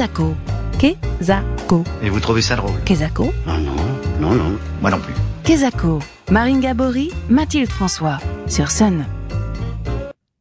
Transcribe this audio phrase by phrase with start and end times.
[0.00, 0.34] Kezako.
[0.78, 1.84] Kezako.
[2.02, 3.34] Et vous trouvez ça drôle Kezako.
[3.46, 3.76] Ah non,
[4.18, 5.12] non, non, moi non plus.
[5.44, 5.98] Kezako.
[6.30, 8.18] Marine Gabory, Mathilde François.
[8.46, 9.04] Sur Sun.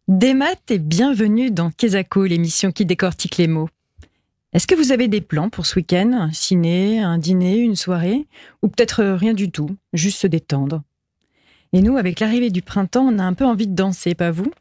[0.08, 3.68] Des maths et bienvenue dans Kezako, l'émission qui décortique les mots.
[4.54, 6.14] Est-ce que vous avez des plans pour ce week-end?
[6.14, 8.28] Un ciné, un dîner, une soirée?
[8.64, 10.84] Ou peut-être rien du tout, juste se détendre?
[11.74, 14.54] Et nous, avec l'arrivée du printemps, on a un peu envie de danser, pas vous?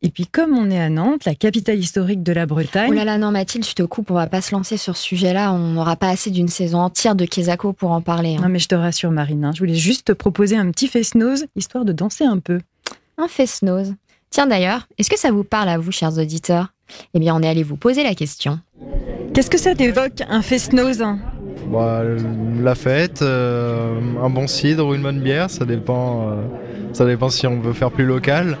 [0.00, 2.90] Et puis comme on est à Nantes, la capitale historique de la Bretagne...
[2.92, 5.02] Oh là là, non Mathilde, je te coupe, on va pas se lancer sur ce
[5.02, 8.36] sujet-là, on n'aura pas assez d'une saison entière de Kezako pour en parler.
[8.36, 8.42] hein.
[8.42, 11.46] Non mais je te rassure Marine, hein, je voulais juste te proposer un petit face-nose,
[11.56, 12.60] histoire de danser un peu.
[13.16, 13.94] Un face-nose.
[14.30, 16.72] Tiens d'ailleurs, est-ce que ça vous parle à vous, chers auditeurs?
[17.14, 18.60] Eh bien, on est allé vous poser la question.
[19.34, 21.02] Qu'est-ce que ça t'évoque, un face-nose
[21.72, 22.02] Bah,
[22.62, 26.34] la fête, euh, un bon cidre ou une bonne bière, ça dépend, euh,
[26.92, 28.56] ça dépend si on veut faire plus local.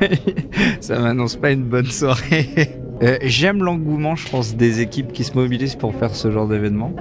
[0.80, 2.48] ça m'annonce pas une bonne soirée.
[3.02, 6.94] Euh, J'aime l'engouement, je pense, des équipes qui se mobilisent pour faire ce genre d'événement.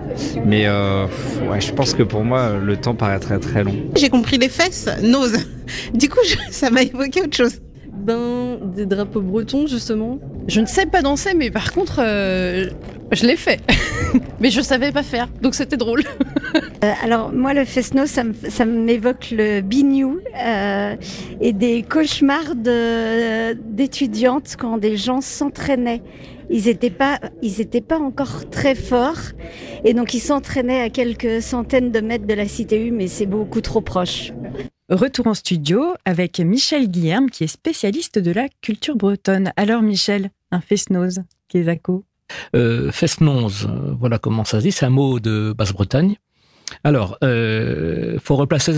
[0.46, 1.06] Mais euh,
[1.50, 3.74] ouais, je pense que pour moi, le temps paraît très très long.
[3.96, 5.38] J'ai compris les fesses, nose.
[5.94, 7.62] Du coup, je- ça m'a évoqué autre chose.
[7.94, 10.20] Ben, des drapeaux bretons, justement.
[10.50, 12.70] Je ne sais pas danser, mais par contre, euh,
[13.14, 13.62] je l'ai fait.
[14.40, 16.04] Mais je savais pas faire, donc c'était drôle.
[16.84, 20.96] Euh, alors moi le fest-noz ça, me- ça m'évoque le bignou euh,
[21.42, 26.02] et des cauchemars de- d'étudiantes quand des gens s'entraînaient.
[26.50, 29.22] Ils n'étaient pas, ils étaient pas encore très forts
[29.84, 33.26] et donc ils s'entraînaient à quelques centaines de mètres de la cité U, mais c'est
[33.26, 34.32] beaucoup trop proche.
[34.90, 39.52] Retour en studio avec Michel Guillerme qui est spécialiste de la culture bretonne.
[39.58, 42.04] Alors Michel, un face-nose, Kezako
[42.56, 42.92] Euh,
[44.00, 46.16] voilà comment ça se dit, c'est un mot de Basse-Bretagne.
[46.84, 48.74] Alors, euh, faut replacer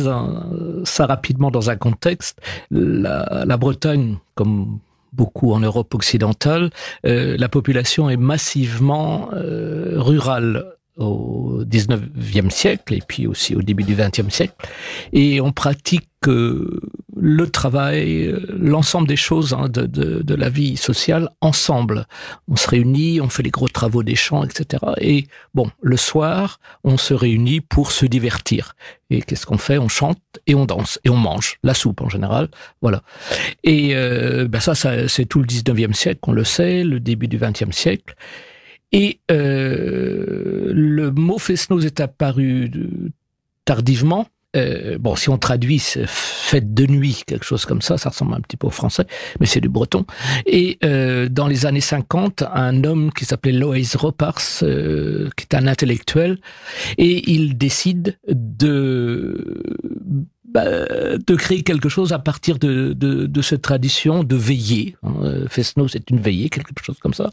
[0.83, 2.39] ça, rapidement dans un contexte.
[2.69, 4.79] La, la Bretagne, comme
[5.13, 6.69] beaucoup en Europe occidentale,
[7.05, 13.83] euh, la population est massivement euh, rurale au 19e siècle et puis aussi au début
[13.83, 14.55] du 20e siècle.
[15.13, 16.79] Et on pratique euh,
[17.19, 22.05] le travail, euh, l'ensemble des choses hein, de, de, de la vie sociale ensemble.
[22.47, 24.83] On se réunit, on fait les gros travaux des champs, etc.
[25.01, 28.75] Et bon, le soir, on se réunit pour se divertir.
[29.09, 29.77] Et qu'est-ce qu'on fait?
[29.77, 32.49] On chante et on danse et on mange la soupe en général.
[32.81, 33.01] Voilà.
[33.63, 37.27] Et euh, ben ça, ça c'est tout le 19e siècle, on le sait, le début
[37.27, 38.15] du 20e siècle.
[38.91, 43.11] Et euh, le mot fest-noz est apparu de-
[43.65, 44.27] tardivement.
[44.55, 48.33] Euh, bon, si on traduit, c'est fête de nuit, quelque chose comme ça, ça ressemble
[48.33, 49.05] un petit peu au français,
[49.39, 50.05] mais c'est du breton.
[50.45, 55.55] Et euh, dans les années 50, un homme qui s'appelait Loïs Ropars, euh, qui est
[55.55, 56.39] un intellectuel,
[56.97, 59.63] et il décide de
[60.47, 64.95] bah, de créer quelque chose à partir de, de, de cette tradition de veiller.
[65.03, 65.45] Hein.
[65.49, 67.31] Fesno, c'est une veillée, quelque chose comme ça.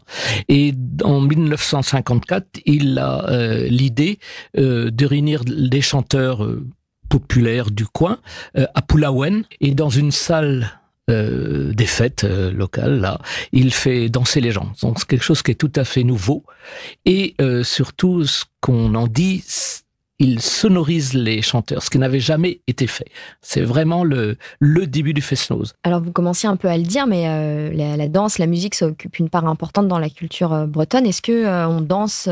[0.49, 4.19] Et en 1954, il a euh, l'idée
[4.57, 6.67] euh, de réunir des chanteurs euh,
[7.15, 8.17] populaires du coin
[8.57, 10.69] euh, à Pulawen et dans une salle
[11.09, 13.19] euh, des fêtes euh, locales, là,
[13.53, 14.73] il fait danser les gens.
[14.81, 16.43] Donc c'est quelque chose qui est tout à fait nouveau.
[17.05, 19.43] Et euh, surtout, ce qu'on en dit,
[20.19, 23.07] il sonorise les chanteurs, ce qui n'avait jamais été fait.
[23.41, 25.73] C'est vraiment le, début du fest-noz.
[25.83, 27.23] Alors vous commenciez un peu à le dire, mais
[27.71, 31.05] la, danse, la musique, ça occupe une part importante dans la culture bretonne.
[31.05, 32.27] Est-ce que on danse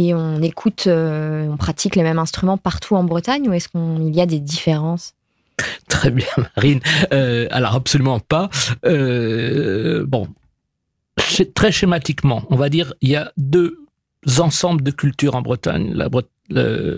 [0.00, 4.16] et on écoute, euh, on pratique les mêmes instruments partout en Bretagne, ou est-ce qu'il
[4.16, 5.12] y a des différences?
[5.88, 6.80] Très bien, Marine.
[7.12, 8.48] Euh, alors absolument pas.
[8.86, 10.26] Euh, bon,
[11.54, 13.76] très schématiquement, on va dire, il y a deux
[14.38, 15.92] ensembles de cultures en Bretagne.
[15.92, 16.08] La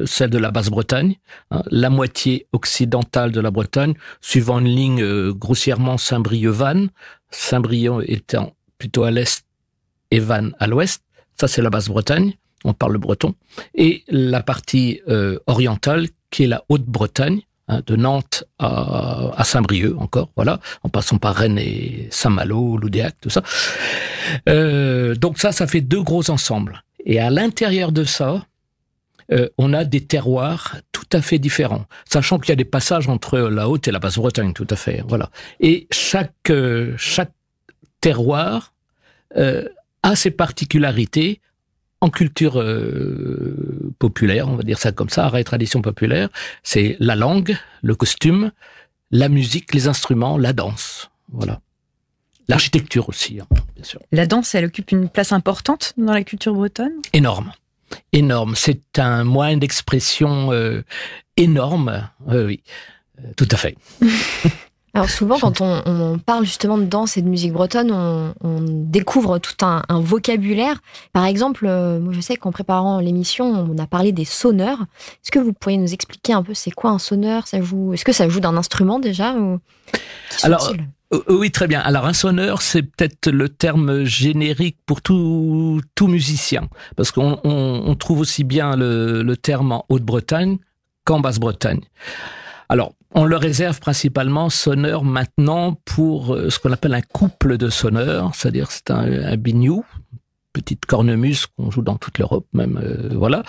[0.07, 1.17] celle de la Basse-Bretagne,
[1.51, 6.89] hein, la moitié occidentale de la Bretagne, suivant une ligne grossièrement Saint-Brieuc-Vannes,
[7.31, 9.45] Saint-Brieuc étant plutôt à l'est
[10.11, 11.03] et Vannes à l'ouest.
[11.39, 12.35] Ça, c'est la Basse-Bretagne.
[12.65, 13.34] On parle le breton.
[13.75, 20.31] Et la partie euh, orientale, qui est la Haute-Bretagne, hein, de Nantes à, Saint-Brieuc encore,
[20.37, 23.43] voilà, en passant par Rennes et Saint-Malo, Loudéac, tout ça.
[24.49, 26.82] Euh, donc ça, ça fait deux gros ensembles.
[27.05, 28.47] Et à l'intérieur de ça,
[29.32, 33.09] euh, on a des terroirs tout à fait différents, sachant qu'il y a des passages
[33.09, 35.31] entre la Haute et la Basse-Bretagne, tout à fait, voilà.
[35.61, 36.53] Et chaque
[36.97, 37.32] chaque
[38.00, 38.73] terroir
[40.03, 41.41] a ses particularités
[42.02, 46.28] en culture euh, populaire, on va dire ça comme ça, art et tradition populaire,
[46.64, 48.50] c'est la langue, le costume,
[49.12, 51.60] la musique, les instruments, la danse, voilà.
[52.49, 53.46] L'architecture aussi, hein,
[53.76, 54.00] bien sûr.
[54.10, 56.93] La danse, elle occupe une place importante dans la culture bretonne?
[57.12, 57.52] Énorme,
[58.12, 58.56] énorme.
[58.56, 60.82] C'est un moyen d'expression euh,
[61.37, 62.62] énorme, oui, oui,
[63.20, 63.76] Euh, tout à fait.
[64.94, 69.55] Alors souvent, quand on, parle justement de danse et de musique bretonne, on, découvre tout
[69.65, 70.81] un, vocabulaire.
[71.12, 74.81] Par exemple, euh, moi je sais qu'en préparant l'émission, on a parlé des sonneurs.
[75.25, 77.47] Est-ce que vous pourriez nous expliquer un peu c'est quoi un sonneur?
[77.47, 79.35] Ça joue Est-ce que ça joue d'un instrument déjà
[80.43, 80.73] Alors.
[81.15, 81.81] Euh, oui, très bien.
[81.81, 88.21] Alors un sonneur, c'est peut-être le terme générique pour tout, tout musicien, parce qu'on trouve
[88.21, 90.59] aussi bien le, le terme en Haute-Bretagne
[91.05, 91.81] qu'en Basse-Bretagne.
[92.73, 97.69] Alors, on le réserve principalement sonneur maintenant pour euh, ce qu'on appelle un couple de
[97.69, 99.85] sonneurs, c'est-à-dire c'est un, un bignou,
[100.55, 103.43] petite cornemuse qu'on joue dans toute l'Europe même, euh, voilà.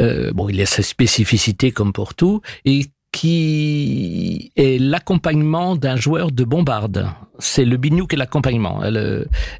[0.00, 6.32] Euh, bon, il a sa spécificité comme pour tout et qui est l'accompagnement d'un joueur
[6.32, 7.06] de bombarde.
[7.38, 8.82] C'est le bignou qui est l'accompagnement.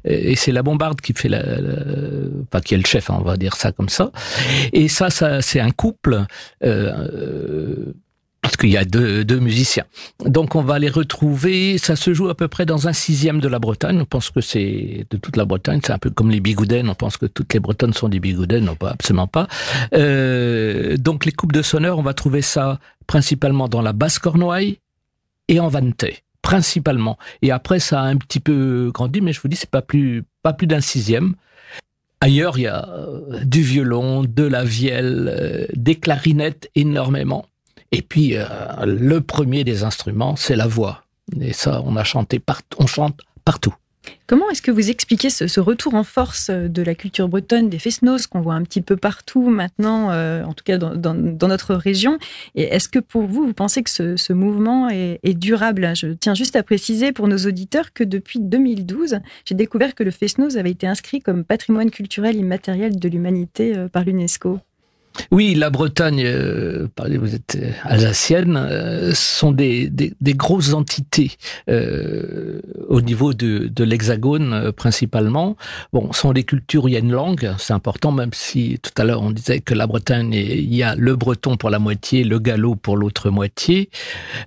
[0.03, 1.41] Et c'est la bombarde qui fait la,
[2.49, 4.11] enfin, qui est le chef, on va dire ça comme ça.
[4.73, 6.25] Et ça, ça c'est un couple
[6.65, 7.93] euh,
[8.45, 9.85] parce qu'il y a deux, deux, musiciens.
[10.23, 13.47] Donc on va les retrouver, ça se joue à peu près dans un sixième de
[13.47, 16.41] la Bretagne, on pense que c'est de toute la Bretagne, c'est un peu comme les
[16.41, 19.47] bigoudens, on pense que toutes les Bretonnes sont des bigoudens, non pas, absolument pas.
[19.95, 24.77] Euh, donc les coupes de sonneurs, on va trouver ça principalement dans la basse Cornouaille
[25.47, 27.17] et en Vanté principalement.
[27.41, 30.23] Et après, ça a un petit peu grandi, mais je vous dis, c'est pas plus,
[30.43, 31.33] pas plus d'un sixième.
[32.21, 37.47] Ailleurs, il y a euh, du violon, de la vielle, euh, des clarinettes énormément.
[37.91, 38.45] Et puis, euh,
[38.85, 41.03] le premier des instruments, c'est la voix.
[41.39, 43.73] Et ça, on a chanté partout, on chante partout.
[44.27, 48.01] Comment est-ce que vous expliquez ce, retour en force de la culture bretonne, des fest
[48.29, 52.17] qu'on voit un petit peu partout maintenant, euh, en tout cas dans, notre région?
[52.55, 55.91] Et est-ce que pour vous, vous pensez que ce, mouvement est, durable?
[55.95, 60.11] Je tiens juste à préciser pour nos auditeurs que depuis 2012, j'ai découvert que le
[60.11, 64.59] fest avait été inscrit comme patrimoine culturel immatériel de l'humanité euh, par l'UNESCO.
[65.31, 66.87] Oui, la Bretagne, euh,
[67.19, 71.31] vous êtes euh, alsacienne, euh, sont des, des, des, grosses entités
[71.69, 75.55] euh, au niveau de, de l'hexagone euh, principalement.
[75.93, 79.05] Bon, sont des cultures il y a une langue, c'est important, même si tout à
[79.05, 82.39] l'heure on disait que la Bretagne, il y a le breton pour la moitié, le
[82.39, 83.89] gallo pour l'autre moitié,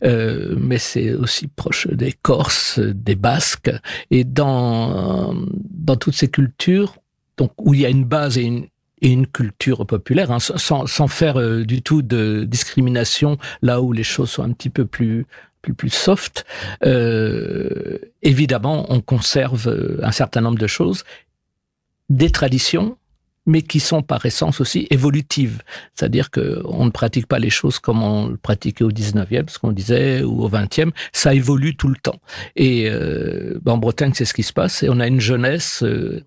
[0.03, 3.73] mais c'est aussi proche des Corses, des Basques,
[4.11, 5.35] et dans,
[5.71, 6.97] dans toutes ces cultures,
[7.37, 8.67] donc où il y a une base et une,
[9.03, 13.93] et une culture populaire, hein, sans, sans, faire euh, du tout de discrimination là où
[13.93, 15.27] les choses sont un petit peu plus
[15.63, 16.45] plus, plus soft.
[16.85, 21.05] Euh, évidemment, on conserve euh, un certain nombre de choses,
[22.09, 22.97] des traditions,
[23.49, 25.63] mais qui sont par essence aussi évolutives.
[25.95, 29.59] C'est-à-dire que on ne pratique pas les choses comme on le pratiquait au 19e, ce
[29.59, 30.91] qu'on disait, ou au 20e.
[31.13, 32.21] Ça évolue tout le temps.
[32.57, 34.83] Et euh, en Bretagne, c'est ce qui se passe.
[34.83, 36.23] Et on a une jeunesse euh,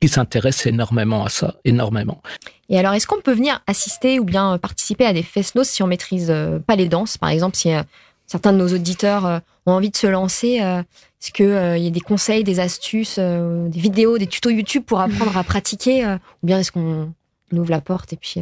[0.00, 2.22] qui s'intéresse énormément à ça, énormément.
[2.68, 5.86] Et alors, est-ce qu'on peut venir assister ou bien participer à des fest si on
[5.86, 7.82] maîtrise euh, pas les danses Par exemple, si euh,
[8.26, 12.00] certains de nos auditeurs euh, ont envie de se lancer, est-ce qu'il y a des
[12.00, 16.06] conseils, des astuces, des vidéos, des tutos YouTube pour apprendre à pratiquer
[16.42, 17.12] Ou bien est-ce qu'on
[17.52, 18.40] ouvre la porte et puis...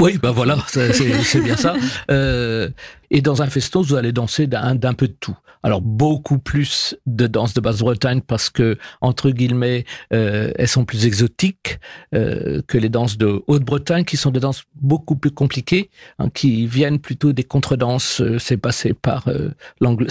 [0.00, 1.74] Oui, ben voilà, c'est bien ça.
[2.10, 2.68] Euh,
[3.10, 5.36] et dans un festos, vous allez danser d'un peu de tout.
[5.64, 11.04] Alors beaucoup plus de danse de Basse-Bretagne parce que entre guillemets, euh, elles sont plus
[11.04, 11.80] exotiques
[12.14, 15.90] euh, que les danses de Haute-Bretagne, qui sont des danses beaucoup plus compliquées,
[16.20, 18.20] hein, qui viennent plutôt des contredanses.
[18.20, 19.50] Euh, c'est passé par euh,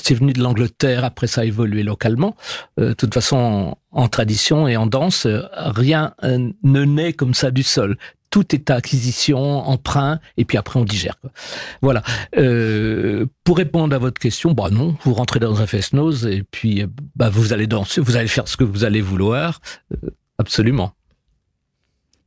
[0.04, 2.36] c'est venu de l'Angleterre, après ça a évolué localement.
[2.80, 7.52] Euh, de toute façon, en, en tradition et en danse, rien ne naît comme ça
[7.52, 7.98] du sol
[8.30, 11.20] tout est acquisition, emprunt, et puis après on digère.
[11.22, 11.32] Quoi.
[11.82, 12.04] Voilà.
[12.38, 16.86] Euh, pour répondre à votre question, bah non, vous rentrez dans un fest-nose et puis
[17.16, 19.62] bah vous allez danser, vous allez faire ce que vous allez vouloir,
[19.94, 20.94] euh, absolument.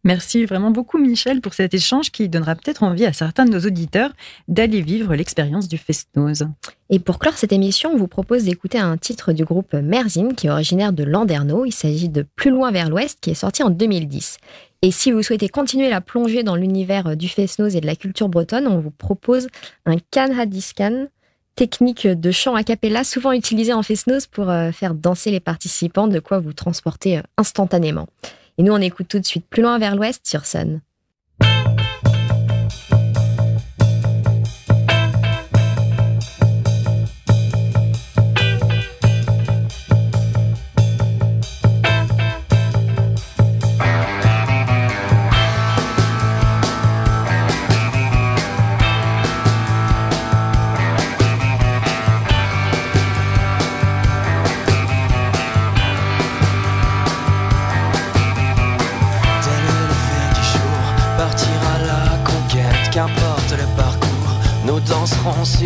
[0.02, 3.60] Merci vraiment beaucoup Michel pour cet échange qui donnera peut-être envie à certains de nos
[3.60, 4.12] auditeurs
[4.48, 6.46] d'aller vivre l'expérience du Festnose.
[6.88, 10.46] Et pour clore cette émission, on vous propose d'écouter un titre du groupe Merzine qui
[10.46, 11.66] est originaire de Landerneau.
[11.66, 14.38] Il s'agit de Plus loin vers l'ouest qui est sorti en 2010.
[14.82, 18.30] Et si vous souhaitez continuer la plongée dans l'univers du Festnose et de la culture
[18.30, 19.48] bretonne, on vous propose
[19.84, 19.96] un
[20.38, 21.08] Hadiscan,
[21.54, 26.08] technique de chant a cappella souvent utilisée en Festnose pour euh, faire danser les participants,
[26.08, 28.08] de quoi vous transporter euh, instantanément.
[28.56, 30.80] Et nous, on écoute tout de suite plus loin vers l'ouest sur Sun.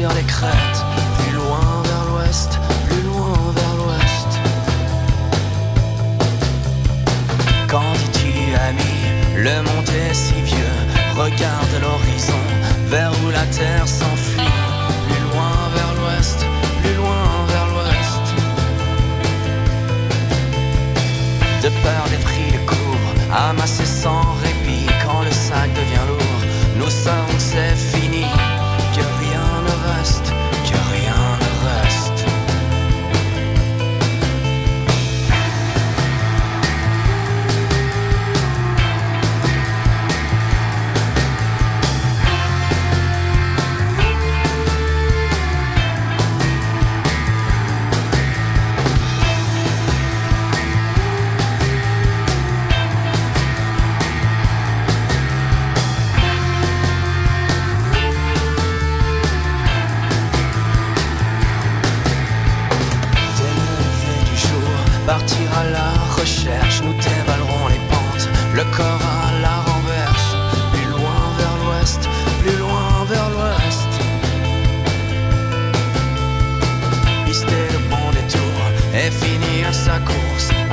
[0.04, 0.80] sur les crêtes,
[1.18, 2.58] plus loin vers l'ouest,
[2.88, 4.30] plus loin vers l'ouest.
[7.66, 8.34] Quand dis-tu,
[8.68, 8.94] ami,
[9.46, 10.76] le monde est si vieux,
[11.16, 12.42] regarde l'horizon,
[12.88, 14.54] vers où la terre s'enfuit,
[15.06, 16.40] plus loin vers l'ouest,
[16.82, 18.24] plus loin vers l'ouest.
[21.62, 23.08] De peur des prix de cours,
[23.48, 26.40] amassés sans répit, quand le sac devient lourd,
[26.76, 28.26] nous savons que c'est fini.
[29.94, 30.33] lost.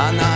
[0.01, 0.30] Ana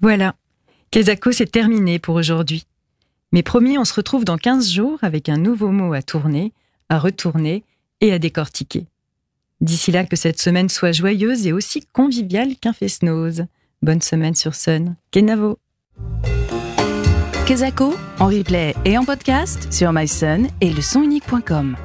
[0.00, 0.34] Voilà,
[0.90, 2.64] Kesako c'est terminé pour aujourd'hui.
[3.32, 6.52] Mais promis, on se retrouve dans 15 jours avec un nouveau mot à tourner,
[6.88, 7.64] à retourner
[8.00, 8.86] et à décortiquer.
[9.60, 13.44] D'ici là, que cette semaine soit joyeuse et aussi conviviale qu'un fest-noz.
[13.82, 14.96] Bonne semaine sur Sun.
[15.10, 15.58] Kenavo.
[17.46, 21.76] Kesako, en replay et en podcast sur mysun et leSonUnique.com.